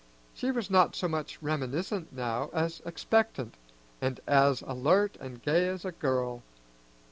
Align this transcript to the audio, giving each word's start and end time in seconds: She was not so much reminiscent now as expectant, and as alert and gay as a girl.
She 0.33 0.49
was 0.49 0.71
not 0.71 0.95
so 0.95 1.07
much 1.07 1.39
reminiscent 1.43 2.11
now 2.11 2.49
as 2.53 2.81
expectant, 2.87 3.53
and 4.01 4.19
as 4.25 4.63
alert 4.63 5.15
and 5.19 5.43
gay 5.43 5.67
as 5.67 5.85
a 5.85 5.91
girl. 5.91 6.41